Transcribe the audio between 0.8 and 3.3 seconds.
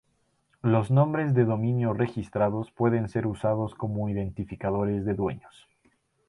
nombres de dominio registrados pueden ser